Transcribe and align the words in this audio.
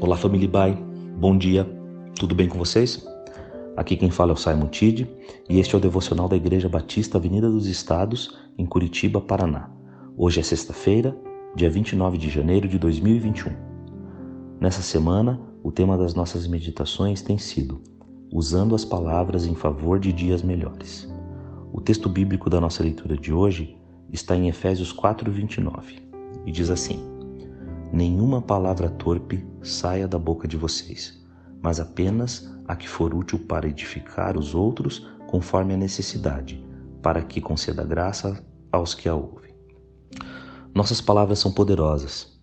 Olá, 0.00 0.16
família 0.16 0.48
Bai. 0.48 0.78
Bom 1.18 1.36
dia. 1.36 1.68
Tudo 2.20 2.32
bem 2.32 2.48
com 2.48 2.56
vocês? 2.56 3.04
Aqui 3.76 3.96
quem 3.96 4.12
fala 4.12 4.30
é 4.30 4.34
o 4.34 4.36
Simon 4.36 4.68
Tide 4.68 5.10
e 5.48 5.58
este 5.58 5.74
é 5.74 5.78
o 5.78 5.80
devocional 5.80 6.28
da 6.28 6.36
Igreja 6.36 6.68
Batista 6.68 7.18
Avenida 7.18 7.50
dos 7.50 7.66
Estados, 7.66 8.38
em 8.56 8.64
Curitiba, 8.64 9.20
Paraná. 9.20 9.68
Hoje 10.16 10.38
é 10.38 10.42
sexta-feira, 10.44 11.18
dia 11.56 11.68
29 11.68 12.16
de 12.16 12.30
janeiro 12.30 12.68
de 12.68 12.78
2021. 12.78 13.52
Nessa 14.60 14.82
semana, 14.82 15.40
o 15.64 15.72
tema 15.72 15.98
das 15.98 16.14
nossas 16.14 16.46
meditações 16.46 17.20
tem 17.20 17.36
sido 17.36 17.82
Usando 18.32 18.76
as 18.76 18.84
palavras 18.84 19.46
em 19.46 19.54
favor 19.56 19.98
de 19.98 20.12
dias 20.12 20.42
melhores. 20.42 21.12
O 21.72 21.80
texto 21.80 22.08
bíblico 22.08 22.48
da 22.48 22.60
nossa 22.60 22.84
leitura 22.84 23.16
de 23.16 23.32
hoje 23.32 23.76
está 24.12 24.36
em 24.36 24.48
Efésios 24.48 24.92
4:29 24.92 26.00
e 26.46 26.52
diz 26.52 26.70
assim: 26.70 27.17
Nenhuma 27.92 28.42
palavra 28.42 28.90
torpe 28.90 29.46
saia 29.62 30.06
da 30.06 30.18
boca 30.18 30.46
de 30.46 30.56
vocês, 30.56 31.24
mas 31.62 31.80
apenas 31.80 32.48
a 32.66 32.76
que 32.76 32.88
for 32.88 33.14
útil 33.14 33.38
para 33.38 33.66
edificar 33.66 34.36
os 34.36 34.54
outros 34.54 35.08
conforme 35.26 35.72
a 35.72 35.76
necessidade, 35.76 36.62
para 37.02 37.22
que 37.22 37.40
conceda 37.40 37.82
graça 37.84 38.44
aos 38.70 38.94
que 38.94 39.08
a 39.08 39.14
ouvem. 39.14 39.54
Nossas 40.74 41.00
palavras 41.00 41.38
são 41.38 41.50
poderosas. 41.50 42.38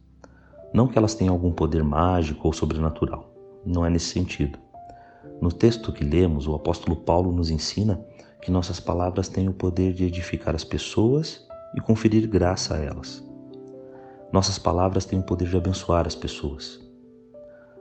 Não 0.74 0.88
que 0.88 0.98
elas 0.98 1.14
tenham 1.14 1.34
algum 1.34 1.52
poder 1.52 1.84
mágico 1.84 2.48
ou 2.48 2.54
sobrenatural. 2.54 3.32
Não 3.66 3.86
é 3.86 3.90
nesse 3.90 4.08
sentido. 4.08 4.60
No 5.42 5.52
texto 5.52 5.94
que 5.94 6.04
lemos, 6.04 6.48
o 6.48 6.56
apóstolo 6.56 6.96
Paulo 6.96 7.32
nos 7.32 7.50
ensina 7.50 8.04
que 8.42 8.52
nossas 8.52 8.80
palavras 8.80 9.30
têm 9.30 9.48
o 9.48 9.54
poder 9.54 9.94
de 9.94 10.06
edificar 10.06 10.56
as 10.56 10.64
pessoas 10.64 11.48
e 11.76 11.82
conferir 11.82 12.28
graça 12.28 12.76
a 12.76 12.78
elas. 12.78 13.25
Nossas 14.36 14.60
palavras 14.60 15.06
têm 15.06 15.18
o 15.18 15.24
poder 15.24 15.48
de 15.48 15.56
abençoar 15.56 16.06
as 16.06 16.14
pessoas. 16.14 16.78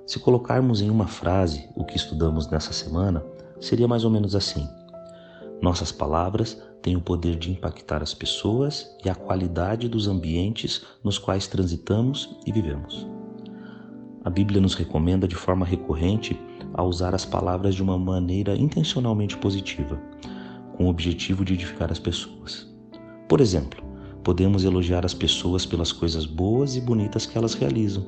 Se 0.07 0.21
colocarmos 0.21 0.81
em 0.81 0.89
uma 0.89 1.09
frase 1.09 1.69
o 1.75 1.85
que 1.85 1.97
estudamos 1.97 2.49
nessa 2.49 2.73
semana, 2.73 3.27
seria 3.61 3.89
mais 3.89 4.05
ou 4.05 4.11
menos 4.13 4.37
assim: 4.37 4.65
Nossas 5.61 5.91
palavras 5.91 6.57
têm 6.81 6.95
o 6.95 7.01
poder 7.01 7.35
de 7.35 7.51
impactar 7.51 8.05
as 8.05 8.15
pessoas 8.15 8.89
e 9.05 9.11
a 9.11 9.17
qualidade 9.17 9.89
dos 9.89 10.07
ambientes 10.07 10.87
nos 11.03 11.19
quais 11.19 11.49
transitamos 11.49 12.39
e 12.47 12.53
vivemos. 12.53 13.05
A 14.25 14.31
Bíblia 14.31 14.61
nos 14.61 14.77
recomenda 14.77 15.27
de 15.27 15.35
forma 15.35 15.67
recorrente 15.67 16.41
a 16.73 16.85
usar 16.85 17.17
as 17.17 17.25
palavras 17.25 17.75
de 17.75 17.83
uma 17.83 17.99
maneira 17.99 18.55
intencionalmente 18.55 19.37
positiva, 19.39 20.01
com 20.77 20.85
o 20.85 20.89
objetivo 20.89 21.45
de 21.45 21.55
edificar 21.55 21.91
as 21.91 21.99
pessoas. 21.99 22.73
Por 23.29 23.41
exemplo, 23.41 23.84
Podemos 24.25 24.65
elogiar 24.65 25.05
as 25.05 25.13
pessoas 25.13 25.67
pelas 25.67 25.93
coisas 25.93 26.25
boas 26.25 26.77
e 26.77 26.81
bonitas 26.81 27.27
que 27.27 27.37
elas 27.37 27.53
realizam. 27.53 28.07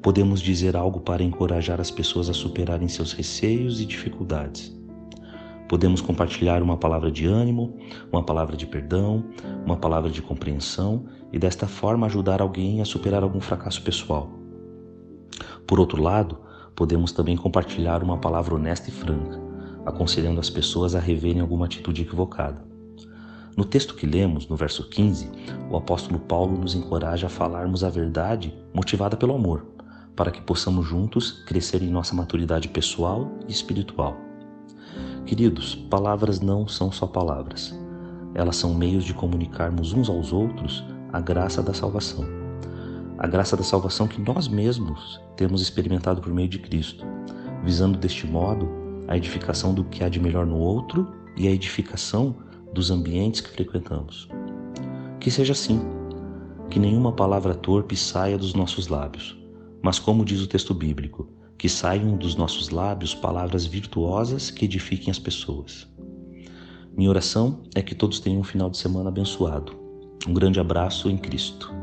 Podemos 0.00 0.40
dizer 0.40 0.76
algo 0.76 1.00
para 1.00 1.24
encorajar 1.24 1.80
as 1.80 1.90
pessoas 1.90 2.30
a 2.30 2.32
superarem 2.32 2.86
seus 2.86 3.12
receios 3.12 3.80
e 3.80 3.84
dificuldades. 3.84 4.72
Podemos 5.68 6.00
compartilhar 6.00 6.62
uma 6.62 6.76
palavra 6.76 7.10
de 7.10 7.26
ânimo, 7.26 7.76
uma 8.12 8.22
palavra 8.22 8.56
de 8.56 8.64
perdão, 8.64 9.24
uma 9.66 9.76
palavra 9.76 10.08
de 10.08 10.22
compreensão 10.22 11.06
e 11.32 11.38
desta 11.38 11.66
forma 11.66 12.06
ajudar 12.06 12.40
alguém 12.40 12.80
a 12.80 12.84
superar 12.84 13.24
algum 13.24 13.40
fracasso 13.40 13.82
pessoal. 13.82 14.30
Por 15.66 15.80
outro 15.80 16.00
lado, 16.00 16.38
podemos 16.76 17.10
também 17.10 17.36
compartilhar 17.36 18.04
uma 18.04 18.18
palavra 18.18 18.54
honesta 18.54 18.88
e 18.88 18.92
franca, 18.92 19.40
aconselhando 19.84 20.38
as 20.38 20.48
pessoas 20.48 20.94
a 20.94 21.00
reverem 21.00 21.40
alguma 21.40 21.66
atitude 21.66 22.02
equivocada. 22.02 22.69
No 23.56 23.64
texto 23.64 23.94
que 23.94 24.06
lemos, 24.06 24.48
no 24.48 24.56
verso 24.56 24.88
15, 24.88 25.30
o 25.70 25.76
apóstolo 25.76 26.18
Paulo 26.20 26.58
nos 26.58 26.74
encoraja 26.74 27.26
a 27.26 27.30
falarmos 27.30 27.82
a 27.82 27.90
verdade 27.90 28.54
motivada 28.72 29.16
pelo 29.16 29.34
amor, 29.34 29.66
para 30.14 30.30
que 30.30 30.40
possamos 30.40 30.86
juntos 30.86 31.42
crescer 31.46 31.82
em 31.82 31.90
nossa 31.90 32.14
maturidade 32.14 32.68
pessoal 32.68 33.30
e 33.48 33.52
espiritual. 33.52 34.16
Queridos, 35.26 35.74
palavras 35.74 36.40
não 36.40 36.66
são 36.66 36.90
só 36.90 37.06
palavras. 37.06 37.74
Elas 38.34 38.56
são 38.56 38.74
meios 38.74 39.04
de 39.04 39.14
comunicarmos 39.14 39.92
uns 39.92 40.08
aos 40.08 40.32
outros 40.32 40.84
a 41.12 41.20
graça 41.20 41.62
da 41.62 41.74
salvação. 41.74 42.24
A 43.18 43.26
graça 43.26 43.56
da 43.56 43.62
salvação 43.62 44.08
que 44.08 44.20
nós 44.20 44.48
mesmos 44.48 45.20
temos 45.36 45.60
experimentado 45.60 46.20
por 46.20 46.32
meio 46.32 46.48
de 46.48 46.58
Cristo, 46.58 47.04
visando 47.62 47.98
deste 47.98 48.26
modo 48.26 48.68
a 49.08 49.16
edificação 49.16 49.74
do 49.74 49.84
que 49.84 50.02
há 50.02 50.08
de 50.08 50.20
melhor 50.20 50.46
no 50.46 50.56
outro 50.56 51.06
e 51.36 51.46
a 51.46 51.50
edificação 51.50 52.36
dos 52.72 52.90
ambientes 52.90 53.40
que 53.40 53.50
frequentamos. 53.50 54.28
Que 55.18 55.30
seja 55.30 55.52
assim, 55.52 55.80
que 56.70 56.78
nenhuma 56.78 57.12
palavra 57.12 57.54
torpe 57.54 57.96
saia 57.96 58.38
dos 58.38 58.54
nossos 58.54 58.88
lábios, 58.88 59.38
mas, 59.82 59.98
como 59.98 60.24
diz 60.24 60.40
o 60.40 60.46
texto 60.46 60.72
bíblico, 60.72 61.28
que 61.58 61.68
saiam 61.68 62.16
dos 62.16 62.36
nossos 62.36 62.70
lábios 62.70 63.14
palavras 63.14 63.66
virtuosas 63.66 64.50
que 64.50 64.64
edifiquem 64.64 65.10
as 65.10 65.18
pessoas. 65.18 65.86
Minha 66.96 67.10
oração 67.10 67.62
é 67.74 67.82
que 67.82 67.94
todos 67.94 68.20
tenham 68.20 68.40
um 68.40 68.44
final 68.44 68.70
de 68.70 68.78
semana 68.78 69.08
abençoado. 69.08 69.72
Um 70.26 70.34
grande 70.34 70.60
abraço 70.60 71.08
em 71.08 71.16
Cristo. 71.16 71.79